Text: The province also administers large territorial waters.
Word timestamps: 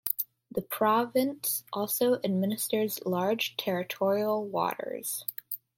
The 0.51 0.63
province 0.63 1.63
also 1.71 2.15
administers 2.23 3.05
large 3.05 3.55
territorial 3.55 4.43
waters. 4.43 5.25